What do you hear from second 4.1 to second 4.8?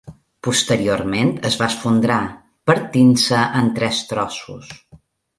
trossos.